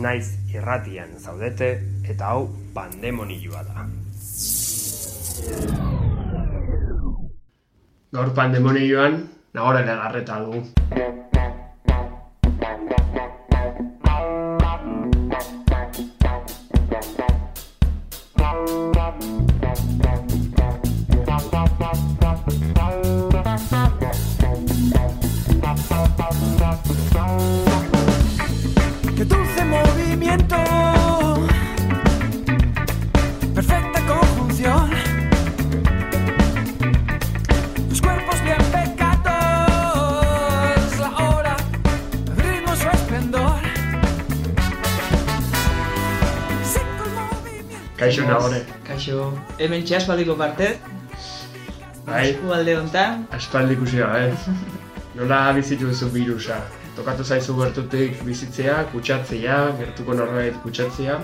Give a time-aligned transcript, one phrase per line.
[0.00, 1.66] Naiz irratian zaudete
[2.08, 3.84] eta hau pandemonioa da.
[8.16, 9.20] Gaur pandemonioan
[9.52, 10.64] nagore legarreta dugu.
[30.32, 30.56] Movimiento,
[33.54, 34.90] perfecta conjunción.
[37.88, 39.68] Los cuerpos bien pecados,
[40.98, 41.56] la hora,
[42.36, 43.60] ritmo su esplendor.
[47.96, 48.64] Kaixo nagore.
[48.84, 50.78] Kaixo, hemen txaspaldiko parte,
[52.06, 54.34] Bai, eskualde hontan, aspaldi ikusia, eh?
[55.16, 56.56] Nola bizitu duzu virusa?
[56.96, 61.18] Tokatu zaizu gertutik bizitzea, kutsatzea, gertuko norbait kutsatzea.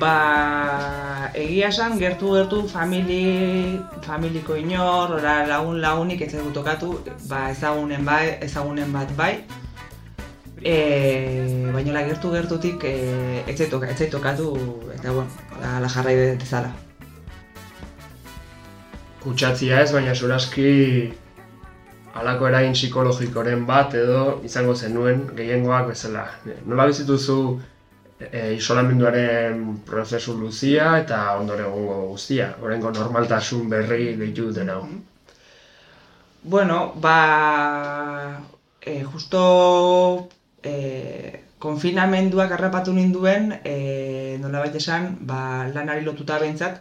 [0.00, 6.92] ba, egia esan gertu gertu famili, familiko inor, ora lagun lagunik ez dugu tokatu,
[7.28, 9.34] ba, ezagunen bai, ezagunen bat bai.
[10.60, 10.76] E,
[11.74, 12.94] baina la gertu gertutik e,
[13.46, 14.52] ez zait toka, ez zait tokatu,
[14.96, 15.28] eta bueno,
[15.60, 16.72] la, la jarrai dezala.
[19.20, 20.70] Kutsatzea ez, baina suraski
[22.14, 26.24] halako eragin psikologikoren bat edo izango zenuen gehiengoak bezala.
[26.66, 27.36] Nola bizituzu
[28.20, 34.72] e, isolamenduaren prozesu luzia eta ondoren egongo guztia, horrengo normaltasun berri deitu duten.
[36.42, 38.40] Bueno, ba,
[38.80, 40.28] e, justo
[40.62, 46.80] e, konfinamenduak harrapatu ninduen, e, nola esan, ba, lanari lotuta behintzat,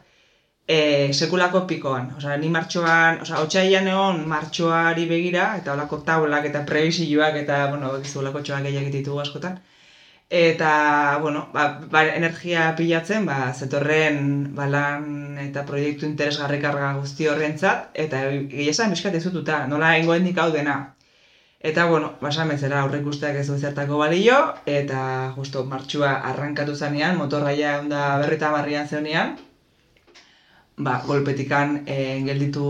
[0.69, 2.11] e, sekulako pikoan.
[2.17, 7.89] Osea, ni martxoan, osea, otxailan egon martxoari begira, eta olako taulak eta prebisioak eta, bueno,
[7.95, 9.57] bakizu olako txoak gehiagit ditugu askotan.
[10.39, 10.71] Eta,
[11.23, 11.63] bueno, ba,
[11.93, 14.21] ba, energia pilatzen, ba, zetorren
[14.59, 18.21] ba, lan eta proiektu interesgarrikarga guzti horrentzat, eta
[18.53, 20.77] gehi esan bizkat ez dututa, nola ingoendik hau dena.
[21.59, 24.37] Eta, bueno, basan bezala aurre ikusteak ez zertako balio,
[24.77, 25.01] eta
[25.35, 29.35] justo martxua arrankatu zanean, motorraia onda berrita barrian zeunean,
[30.79, 32.65] ba, golpetikan e, gelditu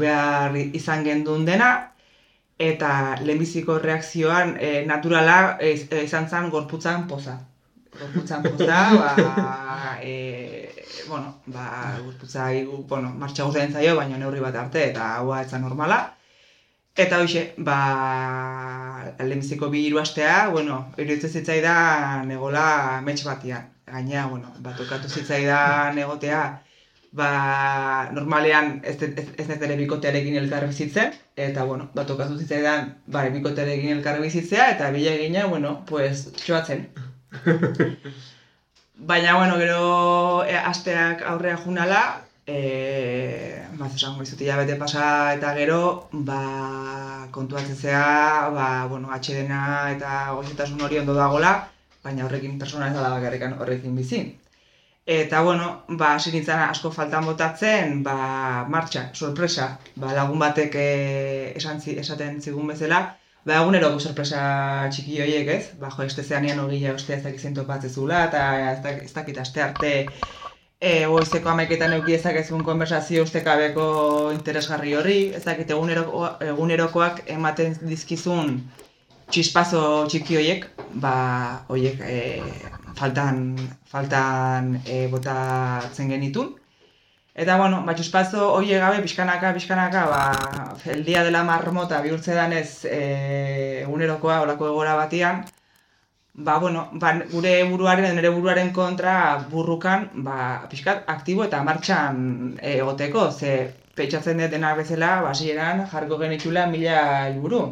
[0.00, 1.70] behar izan gendun dena,
[2.60, 2.90] eta
[3.22, 7.38] lehenbiziko reakzioan e, naturala e, izan zen gorputzan poza.
[7.98, 10.70] Gorputzan poza, ba, e,
[11.08, 12.50] bueno, ba, gorputza,
[12.88, 16.00] bueno, martxa guztien zaio, baina neurri bat arte, eta haua ez normala.
[17.00, 17.78] Eta hoxe, ba,
[19.20, 22.64] lehenbiziko bi hiru astea, bueno, iruditzen zitzaidan egola
[23.06, 23.70] metx batian.
[23.90, 26.42] Gainea, bueno, bat tokatu zitzaidan egotea,
[27.12, 33.96] ba, normalean ez, ez, ere bikotearekin elkar bizitzen, eta, bueno, bat tokatu zitzaidan, bare, bikotearekin
[33.96, 36.88] elkar bizitzea, eta bila egina, bueno, pues, txoatzen.
[39.10, 42.02] Baina, bueno, gero e, asteak aurrea junala,
[42.46, 50.32] e, bat esango izut bete pasa eta gero, ba, kontuatzen zea, ba, bueno, atxedena eta
[50.36, 51.54] goxetasun hori ondo dagola,
[52.04, 54.20] baina horrekin persona ez dala bakarrikan horrekin bizi.
[55.06, 60.90] Eta, bueno, ba, hasi nintzen asko faltan botatzen, ba, martxa, sorpresa, ba, lagun batek e,
[61.56, 63.00] esan zi, esaten zigun bezala,
[63.44, 64.42] ba, eguneroko sorpresa
[64.92, 65.64] txiki horiek, ez?
[65.80, 68.44] Ba, jo, este zeanean ogila ostea ez dakizen topatzezula, eta
[68.92, 69.94] ez dakit aste arte
[70.80, 73.86] e, goizeko amaiketan euki ezakezun konversazio ustekabeko
[74.36, 78.56] interesgarri horri, ez dakit eguneroko, egunerokoak ematen dizkizun
[79.30, 80.68] txispazo txiki horiek,
[81.02, 81.14] ba,
[81.68, 82.20] horiek e,
[82.98, 83.56] faltan,
[83.86, 86.56] faltan e, botatzen genitun.
[87.34, 90.22] Eta, bueno, ba, txuspazo hoi gabe, pixkanaka, pixkanaka, ba,
[90.94, 93.00] el dia dela marmota bihurtze danez e,
[93.84, 95.44] egunerokoa, olako egora batian,
[96.34, 99.14] ba, bueno, ba, gure buruaren, nire buruaren kontra
[99.50, 103.52] burrukan, ba, pixkat aktibo eta martxan eh, egoteko, ze
[103.96, 107.62] pentsatzen dut denak bezala, ba, hasieran jarriko genitxula mila helburu.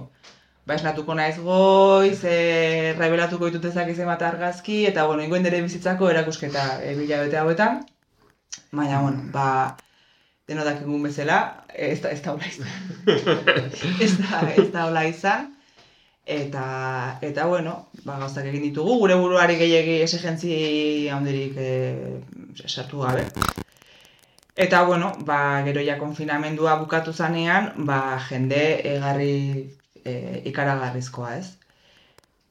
[0.68, 6.10] Ba, esnatuko naiz goiz, e, rebelatuko ditut ezak bat argazki, eta, bueno, ingoen dere bizitzako
[6.12, 7.78] erakusketa e, bila bete hauetan.
[8.70, 9.78] Baina, bueno, ba,
[10.46, 11.38] denotak egun bezala,
[11.72, 12.68] ez da, ez da hola izan.
[14.04, 15.48] ez da, ez da hola izan.
[16.36, 16.66] Eta,
[17.24, 17.74] eta bueno,
[18.04, 20.52] ba, gauzak egin ditugu, gure buruari gehiagi esigentzi
[21.08, 21.72] handirik e,
[22.66, 23.24] sartu gabe.
[24.52, 28.64] Eta, bueno, ba, gero ja konfinamendua bukatu zanean, ba, jende
[28.96, 29.34] egarri
[30.08, 31.48] e, ikaragarrizkoa, ez?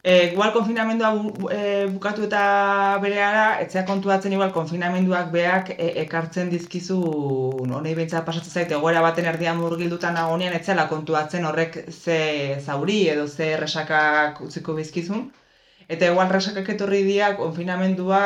[0.09, 2.41] E, igual konfinamendua bu, e, bukatu eta
[3.03, 6.99] bereara, etzea kontuatzen igual konfinamenduak beak e, ekartzen dizkizu,
[7.79, 12.19] honei behintzat pasatzen zait, egoera baten erdian murgilduta nagonean, etzela kontuatzen horrek ze
[12.63, 15.27] zauri edo ze resakak utziko bizkizun.
[15.87, 18.21] Eta igual resakak etorri dira konfinamendua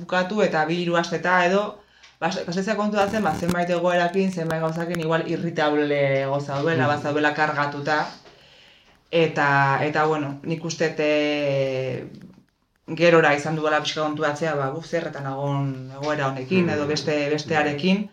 [0.00, 1.62] bukatu eta bi hiru asteta edo,
[2.20, 8.04] pasatzea kontuatzen, ba, zenbait egoerakin, zenbait gauzakin, igual irritable goza duela, bat zaudela kargatuta,
[9.10, 12.06] Eta, eta bueno, nik uste e,
[12.98, 18.06] gerora izan duela pixka kontuatzea, ba, guf zerretan nagon egoera honekin, edo beste bestearekin.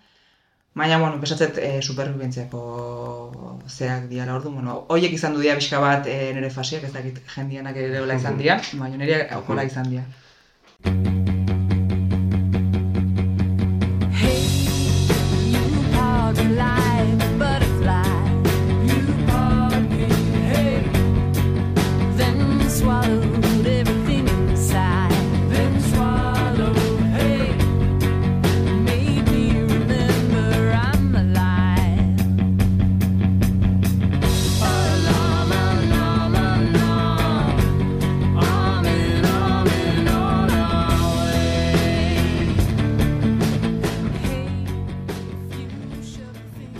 [0.73, 2.61] Baina, bueno, pesatzet e, superbibentziako
[3.69, 7.21] zeak diala ordu, bueno, hoiek izan du dia pixka bat e, nire fasiak, ez dakit
[7.35, 10.07] jendianak ere hola izan dira, baina nire hola izan dira.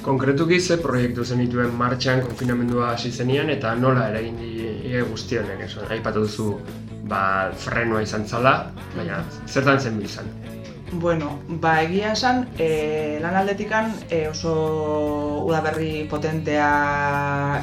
[0.03, 5.85] Konkretuki ze proiektu zenituen martxan konfinamendua hasi zenian eta nola eragin die guzti honek, eso,
[5.95, 6.47] aipatu duzu
[7.07, 8.53] ba, frenua izan zala,
[8.97, 10.27] baina zertan zen izan.
[11.01, 14.53] Bueno, ba egia esan, e, lan aldetikan e, oso
[15.47, 16.67] udaberri potentea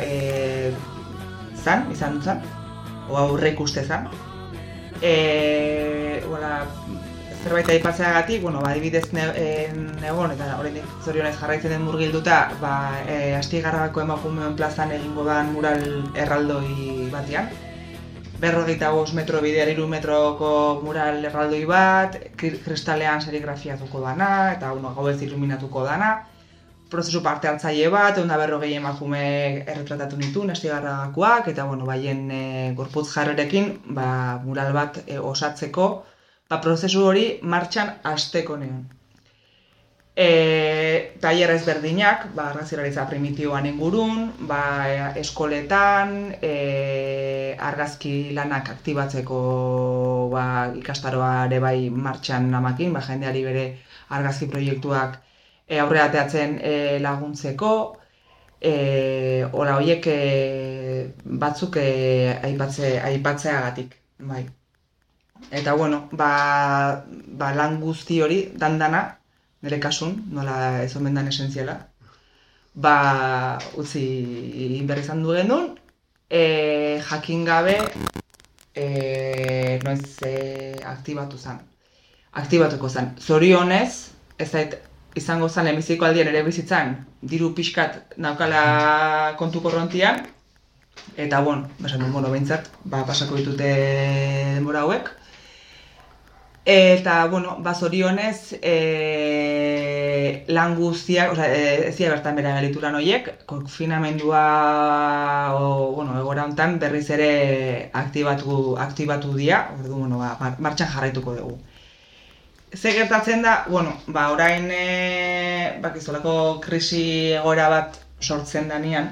[0.00, 0.72] e,
[1.60, 2.40] zan, izan zan,
[3.10, 4.08] o aurre ikuste zan.
[5.00, 6.64] E, wala,
[7.42, 9.72] zerbait aipatzeagatik, bueno, ba, adibidez ne, e,
[10.02, 12.74] negon, eta oraindik zorionez jarraitzen den murgilduta, ba,
[13.08, 15.84] e, astigarrabako emakumeon plazan egingo dan mural
[16.14, 17.48] erraldoi batean.
[18.40, 20.50] Berrogeita bost metro bidean hiru metroko
[20.84, 26.12] mural erraldoi bat, kri- kristalean serigrafiatuko dana, eta bueno, gauez iluminatuko dana.
[26.90, 29.20] Prozesu parte hartzaile bat, egun da berrogei emakume
[29.62, 32.44] erretratatu nitu, nastigarragakoak, eta bueno, baien e,
[32.76, 35.90] gorputz jarrerekin, ba, mural bat e, osatzeko,
[36.50, 38.80] ba, prozesu hori martxan hasteko neon.
[40.20, 44.62] E, tailer ezberdinak, ba, argazkilaritza primitiboan ingurun, ba,
[45.22, 49.38] eskoletan, e, argazki lanak aktibatzeko
[50.34, 50.44] ba,
[50.82, 53.64] ikastaroa ere bai martxan namakin, ba, jendeari bere
[54.18, 55.18] argazki proiektuak
[55.68, 56.76] e, aurre ateatzen e,
[57.06, 57.74] laguntzeko,
[58.60, 58.74] e,
[59.52, 60.20] ora horiek e,
[61.44, 61.90] batzuk e,
[62.50, 63.94] aipatze, aipatzeagatik,
[64.32, 64.48] bai.
[65.50, 69.02] Eta bueno, ba, ba lan guzti hori dandana,
[69.62, 71.76] nire kasun, nola ez omen dan esentziala,
[72.74, 74.04] ba utzi
[74.86, 75.74] behar izan du genuen,
[76.30, 77.76] e, jakin gabe
[78.74, 80.34] e, noiz e,
[80.86, 81.58] aktibatu zen.
[82.32, 83.14] Aktibatuko zen.
[83.18, 84.78] Zorionez, ez zait
[85.18, 90.22] izango zen lehenbiziko aldian ere bizitzan, diru pixkat naukala kontu korrontian,
[91.16, 93.72] eta bon, duen, bueno, behintzat, ba, pasako ditute
[94.54, 95.10] denbora hauek,
[96.72, 102.94] Eta, bueno, ba, zorionez, e, lan guztiak, osea, e, ez dira bertan bera gelitu lan
[102.98, 104.42] horiek, konfinamendua,
[105.58, 107.30] o, bueno, egora hontan berriz ere
[108.02, 111.56] aktibatu, aktibatu dira, ordu, bueno, ba, mar- martxan jarraituko dugu.
[112.72, 119.10] Ze gertatzen da, bueno, ba, orain, e, bakizolako krisi egoera bat sortzen danean,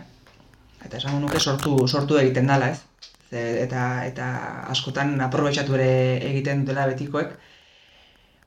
[0.85, 2.85] eta esango nuke sortu, sortu egiten dala, ez?
[3.31, 4.27] Eta, eta
[4.73, 5.91] askotan aprobetxatu ere
[6.31, 7.35] egiten dutela betikoek.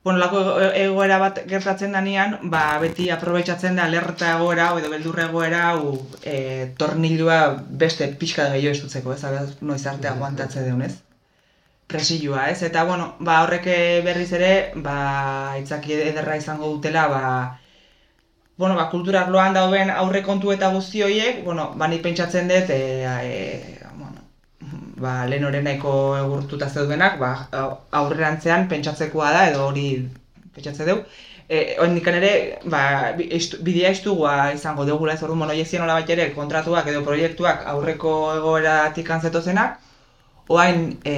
[0.04, 5.20] Bueno, lako ego- egoera bat gertatzen danean, ba, beti aprobetxatzen da alerta egoera, edo beldur
[5.22, 5.92] egoera, hau
[6.24, 7.36] e, tornilua
[7.84, 9.22] beste pixka gehiago estutzeko, ez?
[9.24, 10.96] Abez, noiz arte aguantatze deun, ez?
[11.86, 12.62] Presilua, ez?
[12.66, 13.66] Eta, bueno, ba, horrek
[14.08, 14.96] berriz ere, ba,
[15.62, 17.22] itzaki ederra izango dutela, ba,
[18.56, 23.81] bueno, ba, kulturarloan dauden aurrekontu eta guzti horiek, bueno, ba, nik pentsatzen dut, e, e,
[25.02, 27.32] ba, lehen hori nahiko egurtuta zeudenak, ba,
[28.00, 29.86] aurrerantzean pentsatzekoa da, edo hori
[30.54, 31.04] pentsatze dugu.
[31.52, 32.32] E, Oindikan ere,
[32.72, 32.82] ba,
[33.18, 37.66] eistu- bidea istugua izango dugula ez orduan, bueno, hoiek ziren nolabait ere kontratuak edo proiektuak
[37.74, 39.78] aurreko egoeratik antzetozenak,
[40.48, 41.16] oain, e,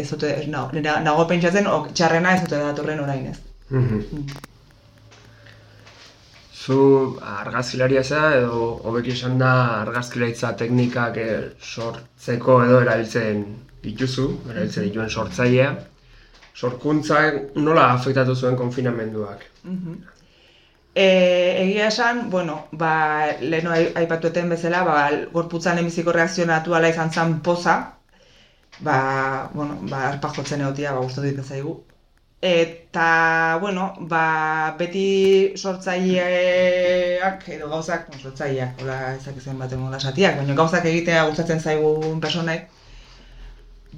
[0.00, 0.68] ez dute, no,
[1.04, 3.38] nago pentsatzen, ok, txarrena ez dute datorren orain ez.
[3.70, 4.26] Mhm.
[6.66, 6.76] Zu
[7.32, 11.34] argazkilaria zea edo hobeki esan da argazkilaritza teknikak eh,
[11.72, 13.42] sortzeko edo erabiltzen
[13.84, 15.68] dituzu, erabiltzen dituen sortzailea.
[16.56, 19.44] Sorkuntzak nola afektatu zuen konfinamenduak?
[20.96, 21.06] E,
[21.64, 22.92] egia esan, bueno, ba,
[23.40, 24.96] leheno ai- aipatu eten bezala, ba,
[25.34, 27.76] gorputzan emiziko reakzio naturala izan zen poza,
[28.88, 28.96] ba,
[29.54, 31.76] bueno, ba, arpa jotzen egotia, ba, gustatu dit zaigu.
[32.40, 40.36] Eta, bueno, ba, beti sortzaileak, edo gauzak, bueno, sortzaileak, hola ezak izan baten mola esatiak,
[40.40, 42.68] baina gauzak egitea gustatzen zaigun personaik,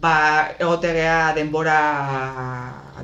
[0.05, 0.15] ba,
[0.59, 1.79] egotegea denbora,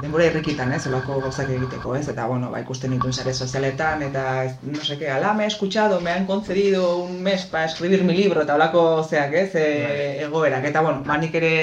[0.01, 4.25] denbora irrikitan, ez, olako gauzak egiteko, ez, eta, bueno, ba, ikusten dituen sare sozialetan, eta,
[4.63, 8.43] no qué, ala, me he escuchado, me han concedido un mes para escribir mi libro,
[8.43, 11.55] eta olako zeak, ez, e, egoerak, eta, bueno, ba, nik ere,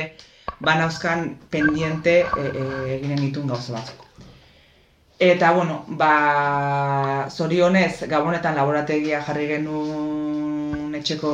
[0.62, 2.64] banauzkan pendiente e, e,
[2.96, 4.08] eginen ditun gauza batzuk.
[5.22, 11.34] Eta, bueno, ba, zorionez, gabonetan laborategia jarri genuen etxeko,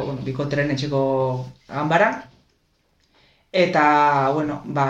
[0.00, 1.02] bueno, bikoteren etxeko
[1.68, 2.10] ganbara.
[3.52, 3.84] Eta,
[4.34, 4.88] bueno, ba,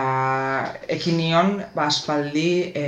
[0.97, 2.87] ekin nion, ba, aspaldi e,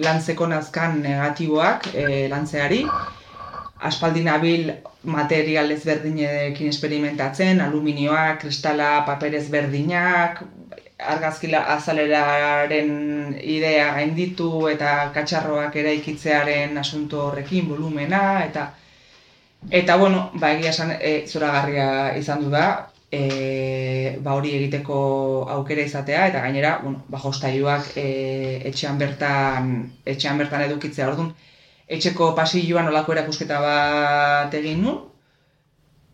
[0.00, 2.84] lantzeko nazkan negatiboak e, lantzeari.
[3.84, 4.70] Aspaldi nabil
[5.16, 10.40] material ezberdinekin esperimentatzen, aluminioak, kristala, paper ezberdinak,
[11.14, 18.70] argazkila azaleraren idea gainditu eta katxarroak eraikitzearen asunto horrekin, volumena, eta
[19.70, 24.96] Eta, bueno, ba, egia esan e, zoragarria izan du da, e, ba, hori egiteko
[25.54, 29.70] aukera izatea, eta gainera, bueno, ba, jostailuak e, etxean bertan,
[30.04, 31.08] etxean bertan edukitzea.
[31.08, 31.32] Orduan,
[31.88, 35.00] etxeko pasilloan olako erakusketa bat egin nun,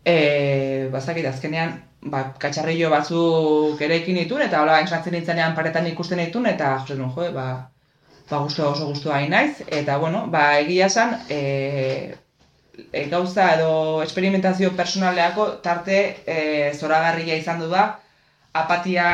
[0.05, 1.77] e, bazakit, azkenean,
[2.12, 6.99] ba, katxarrillo batzuk ere ekin ditun, eta hola entzantzen nintzenean paretan ikusten ditun, eta jose
[6.99, 7.47] nun, jo, ba,
[8.31, 12.15] ba gustua oso gustua hain naiz, eta bueno, ba egia esan, e,
[12.93, 17.91] e, gauza edo esperimentazio personaleako tarte e, zoragarria izan du da,
[18.53, 19.07] apatia,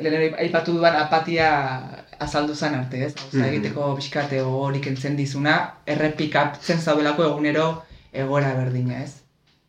[0.00, 1.50] lehen aipatu duan apatia
[2.18, 3.14] azaldu zen arte, ez?
[3.14, 3.44] Gauza Mhm.
[3.48, 5.56] egiteko pixkate hori kentzen dizuna,
[5.86, 7.82] errepikatzen zaudelako egunero
[8.12, 9.12] egoera berdina, ez?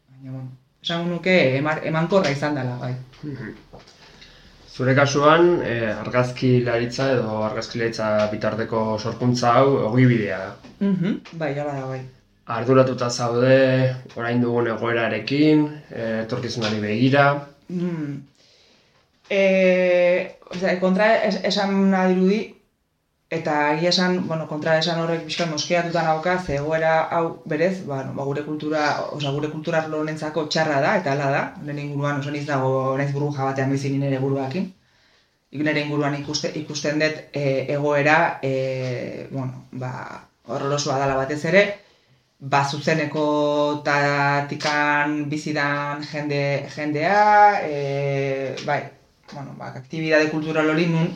[0.10, 0.50] Baina, bueno,
[0.84, 2.94] esan nuke emankorra izan dela, bai.
[4.78, 10.56] Zure kasuan, eh, argazkilaritza edo argazkilaritza bitarteko sorkuntza hau ogibidea da.
[10.80, 12.02] Mhm, bai, hala da, bai.
[12.46, 17.48] Arduratuta zaude, orain dugun egoerarekin, eh, etorkizunari begira.
[17.70, 18.22] Mm.
[19.30, 22.40] E, osea, kontra es, esan dirudi,
[23.30, 28.04] eta egia esan, bueno, kontra esan horrek pixka moskeatuta nauka, ze egoera hau berez, ba,
[28.06, 28.84] no, ba, gure kultura,
[29.18, 32.72] osea, gure kultura arlo honentzako txarra da, eta hala da, nire inguruan oso niz dago,
[32.98, 34.72] naiz buru jabatean bizi ni nire buruakin.
[35.58, 37.44] Nire inguruan ikuste, ikusten dut e,
[37.76, 39.92] egoera, e, bueno, ba,
[40.48, 41.64] horrorosoa dela batez ere,
[42.40, 46.44] ba, zuzeneko tatikan bizidan jende,
[46.76, 47.24] jendea,
[47.68, 48.82] e, bai,
[49.34, 51.10] bueno, ba, aktibidade kultural hori nun,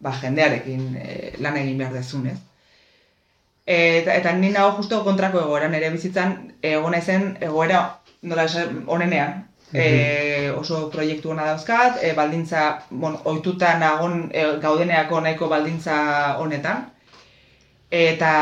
[0.00, 2.38] ba, jendearekin e, lan egin behar dezun, ez?
[3.68, 7.82] Eta, eta ni nago justo kontrako egoera, nire bizitzan egon naizen egoera
[8.22, 9.44] nola esan onenean.
[9.72, 15.98] E, oso proiektu ona dauzkat, e, baldintza, bueno, ohituta nagon e, gaudeneako nahiko baldintza
[16.40, 16.86] honetan.
[17.90, 18.32] Eta,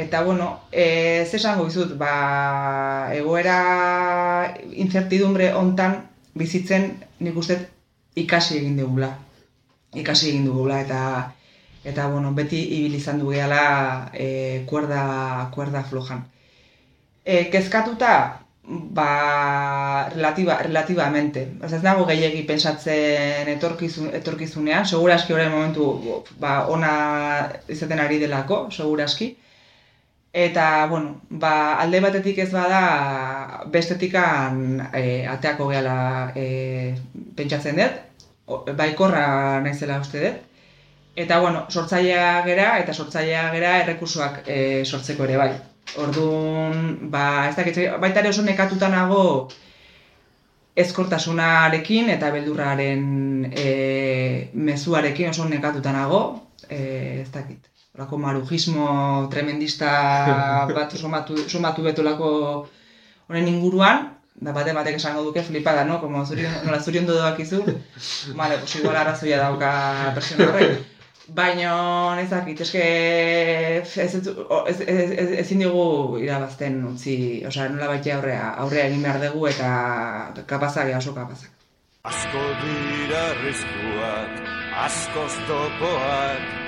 [0.00, 6.00] eta bueno, e, ze esango dizut, ba, egoera incertidumbre hontan
[6.34, 6.90] bizitzen
[7.20, 7.60] nik uste
[8.14, 9.10] ikasi egin dugula.
[9.94, 11.00] Ikasi egin dugula eta
[11.84, 16.24] eta bueno, beti ibili izan du gehala e, kuerda, kuerda flojan.
[17.24, 21.44] E, kezkatuta, ba, relatiba, relativamente.
[21.60, 26.92] Osea, ez nago gehiegi pensatzen etorkizun, etorkizunean, seguraski orain momentu ba, ona
[27.68, 29.34] izaten ari delako, seguraski.
[30.34, 32.78] Eta, bueno, ba, alde batetik ez bada,
[33.70, 36.46] bestetikan e, ateako gehala e,
[37.38, 38.00] pentsatzen dut,
[38.80, 40.40] baikorra naizela uste dut.
[41.14, 45.52] Eta, bueno, sortzailea gera, eta sortzailea gera errekursoak e, sortzeko ere bai.
[46.02, 46.80] Orduan,
[47.12, 49.22] ba, ez dakit, baita ere oso nekatuta nago
[50.74, 53.06] ezkortasunarekin eta beldurraren
[53.54, 56.24] e, mezuarekin oso nekatuta nago,
[56.66, 56.80] e,
[57.22, 57.70] ez dakit.
[57.94, 59.90] Horako marujismo tremendista
[60.76, 62.30] bat somatu, somatu betolako
[63.28, 66.00] honen inguruan, da bate batek esango duke flipada, no?
[66.00, 67.62] Como zuri, nola zuri ondo doakizu,
[68.34, 69.70] vale, pues igual arrazoia dauka
[70.14, 70.82] persona horrek.
[71.24, 72.82] Baina, ez dakit, eske,
[73.78, 77.16] ez, ez, ez, ez, ez, ezin digu irabazten utzi,
[77.48, 81.48] osea, nola baita aurrea, aurrea egin behar dugu eta kapazak, oso kapazak.
[82.04, 84.44] Asko dira arriskuak,
[84.84, 86.63] askoz topoak,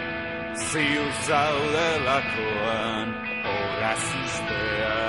[0.57, 3.09] ziur zaudelakoan
[3.55, 5.01] obraz ustea.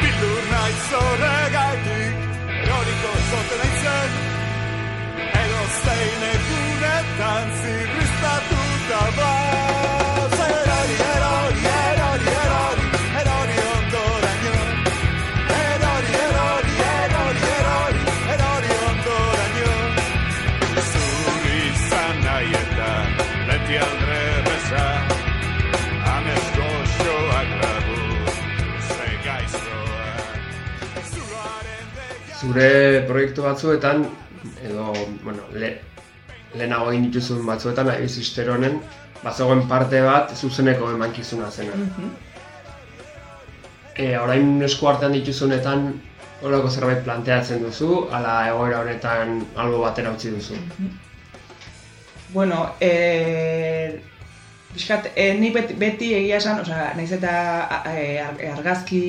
[0.00, 2.16] Bildur naiz horregaitik,
[2.62, 4.12] eroriko zote naizen,
[5.42, 10.38] edo zein egunetan zirriztatuta baz.
[10.48, 12.88] Erori, erori, erori, erori,
[13.20, 13.68] erori
[32.38, 34.04] Zure proiektu batzuetan,
[34.62, 34.92] edo,
[35.24, 35.72] bueno, le,
[36.54, 38.78] lehenago egin dituzun batzuetan, Aibiz Isteronen,
[39.24, 41.74] bazegoen parte bat zuzeneko emankizuna zena.
[43.98, 45.88] E, orain esku artean dituzunetan,
[46.42, 50.54] horako zerbait planteatzen duzu, ala egoera honetan albo batera utzi duzu.
[52.32, 53.98] Bueno, eh,
[54.68, 57.32] Biskat, e, ni beti, beti egia esan, osea, naiz eta
[57.88, 59.00] e, ar- argazki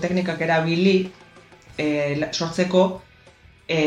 [0.00, 1.10] teknikak erabili
[1.78, 1.86] e,
[2.32, 2.82] sortzeko
[3.68, 3.80] e,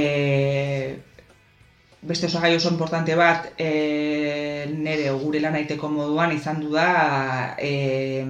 [2.01, 7.55] beste osagai oso importante bat e, nire o gure lan aiteko moduan izan du da
[7.59, 8.25] e,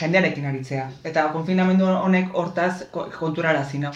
[0.00, 0.86] jendearekin aritzea.
[1.04, 3.92] Eta konfinamendu honek hortaz ko- konturarazi nau.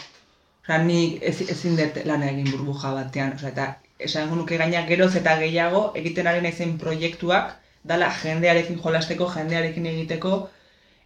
[0.63, 3.67] Osea, ni ez, ezin dut lan egin burbuja batean, osea, eta
[3.99, 10.49] esan nuke gaina geroz eta gehiago egiten ari naizen proiektuak dala jendearekin jolasteko, jendearekin egiteko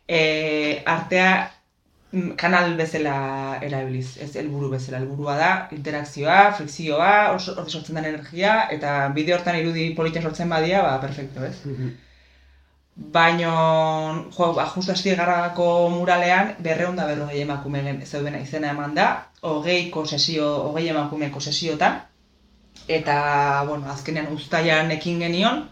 [0.09, 0.21] e,
[0.85, 1.31] artea
[2.37, 4.99] kanal bezala erabiliz, ez helburu bezala.
[5.03, 10.49] Helburua da interakzioa, frikzioa, oso hor sortzen den energia eta bideo hortan irudi polita sortzen
[10.49, 11.57] badia, ba perfecto, ez?
[12.97, 13.53] Baino,
[14.37, 19.09] jo, ba, justu hasi garragako muralean, berreunda berrogei emakume gen- zeudena izena eman da,
[19.43, 21.99] hogeiko sesio, hogei emakumeko sesiotan,
[22.89, 23.17] eta,
[23.69, 25.67] bueno, azkenean uztailan ekin genion,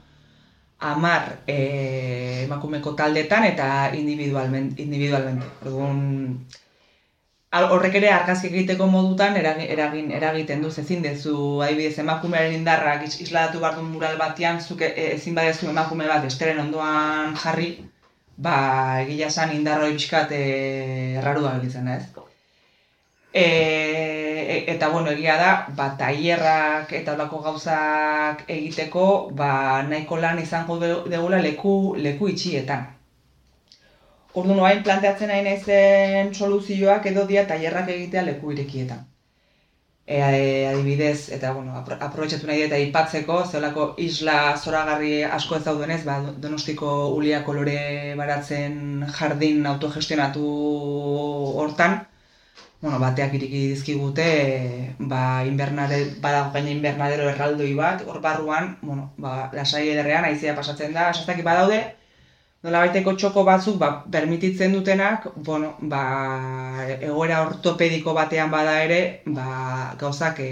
[0.92, 4.83] amar e, emakumeko taldetan eta individualmente.
[4.83, 5.47] individualmente.
[5.64, 6.47] Orduan,
[7.55, 13.20] horrek ere argazki egiteko modutan eragin, eragin, eragiten du, ezin dezu, adibidez, emakumearen indarrak is-
[13.20, 17.70] isladatu behar mural batean, zuk e- ezin badezu emakume bat esteren ondoan jarri,
[18.37, 18.57] ba,
[19.07, 20.44] egia esan indarra hori pixkat e,
[21.20, 22.34] errarua gelditzen da, ez?
[23.42, 23.44] E,
[24.55, 29.07] e- eta bueno, egia da, ba, tailerrak eta olako gauzak egiteko,
[29.42, 29.51] ba,
[29.90, 31.75] nahiko lan izango de- degula leku,
[32.09, 32.87] leku itxietan.
[34.40, 39.03] Orduan, orain planteatzen nahi naizen soluzioak edo dia tailerrak egitea leku irekietan.
[40.07, 45.62] E, e, adibidez, eta bueno, apro aprobetxatu nahi eta aipatzeko, zeolako isla zoragarri asko ez
[45.68, 47.79] daudenez, ba, donostiko ulia kolore
[48.20, 48.77] baratzen
[49.18, 50.44] jardin autogestionatu
[51.62, 51.97] hortan,
[52.81, 54.25] bueno, bateak iriki dizkigute,
[54.99, 60.93] ba, invernare, badago gaina invernadero erraldoi bat, hor barruan, bueno, ba, lasai ederrean, aizea pasatzen
[60.93, 61.79] da, esaztaki badaude,
[62.64, 66.03] nolabaiteko txoko batzuk ba, permititzen dutenak, bueno, ba,
[66.95, 69.49] egoera ortopediko batean bada ere, ba,
[70.01, 70.51] gauzak e,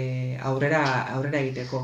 [0.51, 0.83] aurrera,
[1.15, 1.83] aurrera egiteko.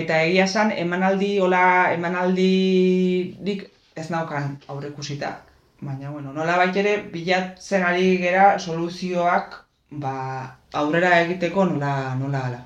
[0.00, 5.36] Eta egia esan, emanaldi, hola, emanaldirik ez naukan aurreikusita.
[5.80, 9.56] Baina, bueno, nola ere bilatzen ari gera soluzioak
[9.90, 12.62] ba, aurrera egiteko nola, nola ala.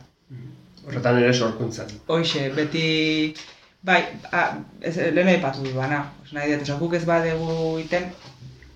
[0.87, 1.91] Horretan ere sorkuntzan.
[2.07, 3.35] Hoxe, beti,
[3.83, 4.01] bai,
[4.33, 4.47] a,
[4.81, 6.05] ez, lehen aipatu du bana.
[6.33, 8.09] Nahi dut, guk ez badegu iten,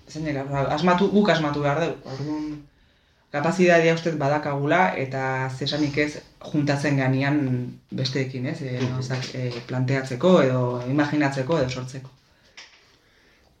[0.09, 0.45] zen dira,
[0.75, 2.13] asmatu, guk asmatu behar dugu.
[2.13, 2.49] Orduan,
[3.35, 6.11] kapazidadia ustez badakagula eta zesanik ez
[6.51, 7.39] juntatzen ganean
[7.91, 8.59] besteekin, ez?
[8.61, 12.13] E, gauzak, e, planteatzeko edo imaginatzeko edo sortzeko.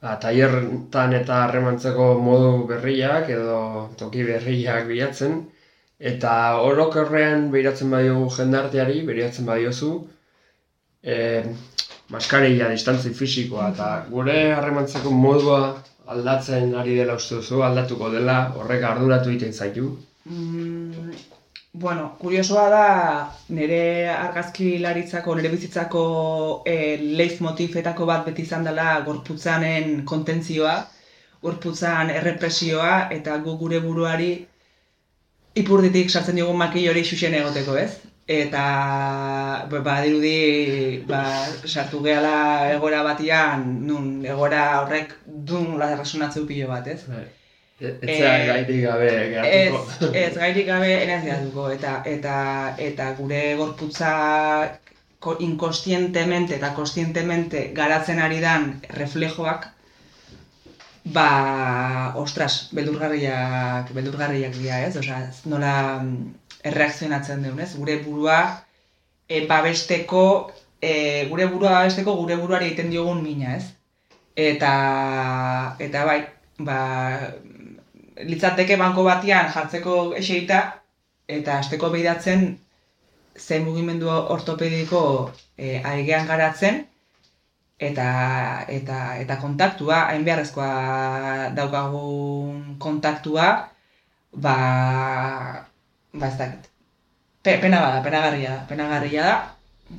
[0.05, 3.59] Ba, tailertan eta harremantzeko modu berriak edo
[4.01, 5.39] toki berriak bilatzen.
[6.11, 6.33] Eta
[6.67, 9.89] orokorrean behiratzen badiogu jendarteari, behiratzen badiozu,
[11.13, 11.15] e,
[12.13, 15.59] maskarilla, distantzi fisikoa, eta gure harremantzeko modua
[16.15, 19.87] aldatzen ari dela uste duzu, aldatuko dela, horrek arduratu egiten zaitu.
[20.29, 20.64] Mm,
[21.83, 22.85] bueno, kuriosoa da
[23.57, 26.03] nire argazkilaritzako, nire bizitzako
[26.65, 26.75] e,
[27.19, 30.75] leitmotifetako bat beti izan dela gorputzanen kontentzioa,
[31.45, 34.31] gorputzan errepresioa eta gu gure buruari
[35.61, 37.91] ipurditik sartzen diogun makil hori xuxen egoteko, ez?
[38.27, 38.61] eta
[39.69, 41.21] ba, badirudi ba,
[41.65, 47.03] sartu gehala egora batian, nun egora horrek dun la resonatzeu pilo bat, ez?
[47.07, 47.25] Bai.
[47.79, 50.11] E- Etzea Eh, gairik gabe Ez, geratuko.
[50.15, 52.35] ez gairik gabe enaz geratuko, eta, eta,
[52.79, 54.11] eta gure gorputza
[55.19, 59.67] ko- inkostientemente eta kostientemente garatzen ari dan reflejoak,
[61.03, 64.95] ba, ostras, beldurgarriak, beldurgarriak dira, ez?
[64.97, 66.33] Osea, ez nola mm,
[66.71, 67.73] erreakzionatzen deun, ez?
[67.77, 68.39] Gure burua
[69.27, 70.23] e, babesteko,
[70.81, 73.65] e, gure burua babesteko gure buruari egiten diogun mina, ez?
[74.35, 74.71] Eta,
[75.79, 76.21] eta bai,
[76.59, 76.79] ba,
[78.23, 80.59] litzateke banko batian jartzeko eseita,
[81.27, 82.45] eta asteko behidatzen
[83.37, 85.01] zein mugimendu ortopediko
[85.57, 86.85] e, aigean garatzen,
[87.79, 88.07] eta,
[88.71, 93.49] eta, eta kontaktua, hain beharrezkoa daukagun kontaktua,
[94.31, 94.55] ba,
[96.13, 96.71] ba ez dakit.
[97.43, 99.35] Pe, pena bada, penagarria da, penagarria da,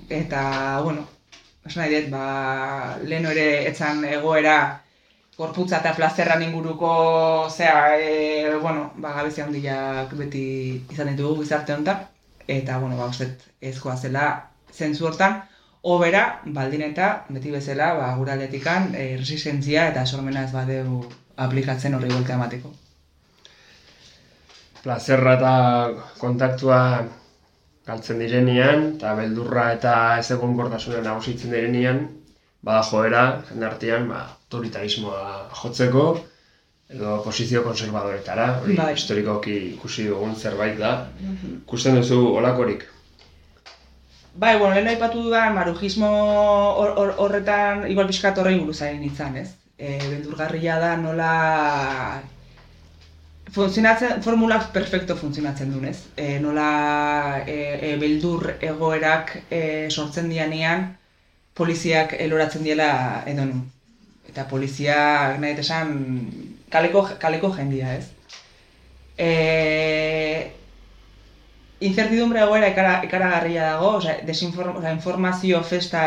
[0.08, 0.40] eta,
[0.82, 1.04] bueno,
[1.66, 2.24] esan nahi dut, ba,
[3.04, 4.56] lehen ere etzan egoera
[5.36, 10.44] gorputza eta plazerran inguruko, zea, e, bueno, ba, gabezia handiak beti
[10.92, 12.06] izan ditugu gizarte honetan,
[12.46, 13.28] eta, bueno, ba, uste
[13.60, 14.24] ezkoa zela
[14.72, 15.42] zentzu hortan,
[15.82, 16.24] obera,
[16.56, 21.04] baldin eta, beti bezala, ba, gure aldetikan, e, resistentzia eta sormena ez badeu
[21.36, 22.72] aplikatzen horri buelta emateko.
[24.86, 25.54] Plazerra eta
[26.16, 26.80] kontaktua
[27.86, 32.06] galtzen direnean, eta beldurra eta ez egonkortasuna nagusitzen direnean,
[32.66, 35.20] bada joera, jende artean, ba, autoritarismoa
[35.62, 36.06] jotzeko,
[36.90, 38.92] edo posizio konservadoretara, hori Bai.
[38.94, 40.92] historikoki ikusi dugun zerbait da.
[41.62, 42.84] Ikusten duzu olakorik.
[44.36, 46.08] Bai, bueno, lehen aipatu dudan marujismo
[46.78, 49.48] hor- hor- horretan, igual pixkat horrein buruz ari nintzen, ez?
[49.78, 51.30] E, beldurgarria da nola
[53.52, 56.02] funtzionatzen, formulak perfecto funtzionatzen duen, ez?
[56.16, 57.56] E, nola e,
[57.92, 60.86] e, beldur egoerak e, sortzen dianean,
[61.58, 62.90] poliziak eloratzen diela
[63.26, 63.64] edo nun.
[64.28, 65.94] Eta poliziak nahi esan
[66.74, 68.06] kaleko, kaleko jendia, ez?
[69.16, 69.30] E,
[71.88, 76.02] incertidumbre egoera ikara, ikaragarria dago, osea, desinform, osea, informazio festa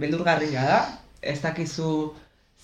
[0.00, 0.78] beldurgarria da,
[1.20, 1.90] ez dakizu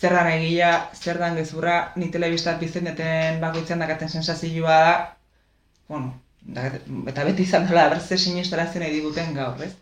[0.00, 4.92] zer dan egia, zer dan gezurra, ni telebistat pizten deten bakoitzean dakaten sensazioa da,
[5.88, 6.14] bueno,
[6.58, 9.74] dakat- eta beti izan dela, berze sinestarazio nahi diguten gaur, ez?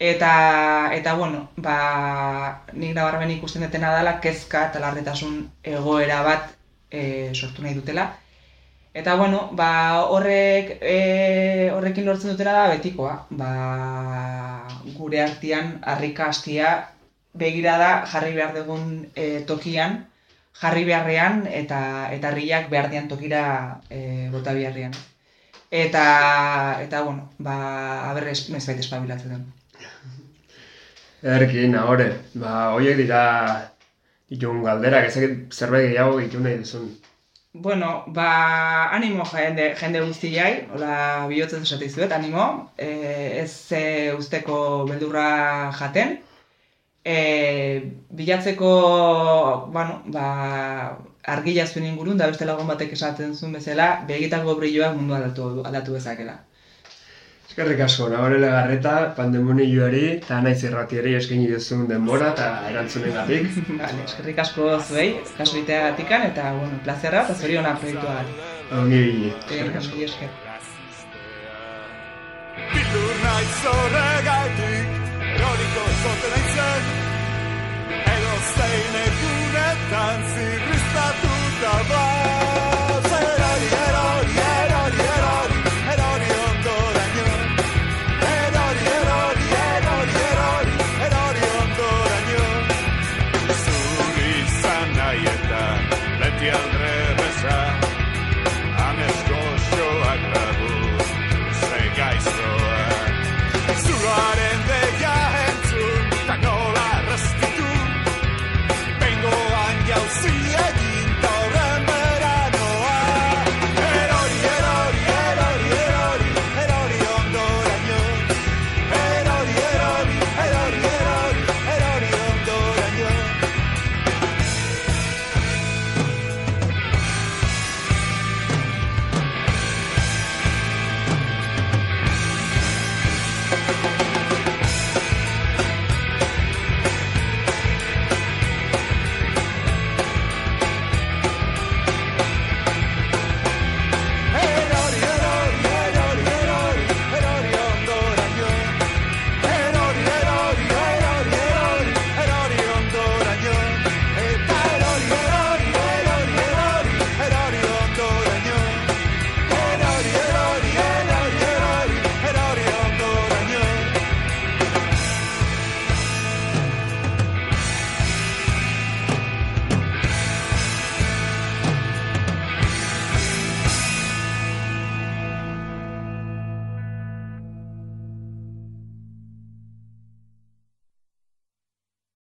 [0.00, 5.34] Eta, eta bueno, ba, nik nabarmen ikusten dutena dela kezka eta larritasun
[5.72, 6.46] egoera bat
[6.90, 7.02] e,
[7.34, 8.06] sortu nahi dutela.
[8.94, 9.68] Eta bueno, ba,
[10.14, 13.12] horrek, e, horrekin lortzen dutela da betikoa.
[13.42, 13.50] Ba,
[14.96, 16.72] gure artean harrika hastia
[17.44, 20.00] begirada jarri behar dugun e, tokian,
[20.64, 21.84] jarri beharrean eta
[22.16, 23.44] eta harriak behar dian tokira
[23.90, 24.96] e, bota beharrean.
[25.70, 26.04] Eta,
[26.88, 27.56] eta bueno, ba,
[28.10, 30.26] aber ez baita espabilatzen den.
[31.22, 33.22] Ederki, nahore, ba, horiek dira
[34.30, 36.90] ditun galderak, ezakit zerbait gehiago ditu nahi duzun.
[37.52, 38.26] Bueno, ba,
[38.96, 42.44] animo jende, jende guztiai, hola bihotzez esate dizuet, animo,
[42.78, 42.90] e,
[43.42, 43.82] ez e,
[44.14, 44.58] usteko
[44.90, 45.24] beldurra
[45.80, 46.14] jaten,
[47.04, 47.16] e,
[48.20, 48.70] bilatzeko,
[49.74, 50.26] bueno, ba,
[51.34, 55.98] argila zuen ingurun, da beste lagun batek esaten zuen bezala, begitako brilloak mundu aldatu, aldatu
[55.98, 56.38] bezakela.
[57.50, 63.48] Eskerrik asko, nahore legarreta, pandemonioari eta naiz irratiari eskaini duzun denbora eta erantzunengatik.
[63.80, 65.08] Vale, eskerrik asko zuei,
[65.38, 68.46] kasu iteagatikan, eta, bueno, plazerra, eta zoriona proiektuagatik.
[68.78, 69.94] Ongi Eh, eskerrik asko.
[69.96, 70.30] ongi esker.
[72.70, 74.86] Bildur naiz horregaitik,
[75.34, 76.82] eroriko zote naizen,
[78.14, 80.69] edo zein egunetan zirri